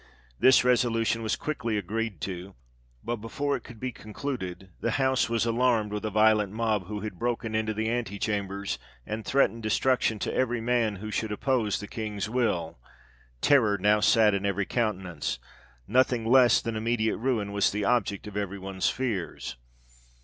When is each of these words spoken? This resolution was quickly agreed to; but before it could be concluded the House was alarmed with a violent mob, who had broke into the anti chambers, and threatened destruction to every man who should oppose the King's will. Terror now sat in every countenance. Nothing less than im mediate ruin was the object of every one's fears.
This 0.39 0.63
resolution 0.63 1.21
was 1.21 1.35
quickly 1.35 1.77
agreed 1.77 2.21
to; 2.21 2.55
but 3.03 3.17
before 3.17 3.55
it 3.55 3.63
could 3.63 3.79
be 3.79 3.91
concluded 3.91 4.71
the 4.79 4.89
House 4.97 5.29
was 5.29 5.45
alarmed 5.45 5.93
with 5.93 6.03
a 6.03 6.09
violent 6.09 6.51
mob, 6.51 6.87
who 6.87 7.01
had 7.01 7.19
broke 7.19 7.45
into 7.45 7.71
the 7.71 7.87
anti 7.87 8.17
chambers, 8.17 8.79
and 9.05 9.23
threatened 9.23 9.61
destruction 9.61 10.17
to 10.17 10.33
every 10.33 10.59
man 10.59 10.95
who 10.95 11.11
should 11.11 11.31
oppose 11.31 11.79
the 11.79 11.85
King's 11.87 12.27
will. 12.27 12.79
Terror 13.41 13.77
now 13.77 13.99
sat 13.99 14.33
in 14.33 14.43
every 14.43 14.65
countenance. 14.65 15.37
Nothing 15.87 16.25
less 16.25 16.61
than 16.63 16.75
im 16.75 16.85
mediate 16.85 17.19
ruin 17.19 17.51
was 17.51 17.71
the 17.71 17.85
object 17.85 18.25
of 18.25 18.35
every 18.35 18.57
one's 18.57 18.89
fears. 18.89 19.55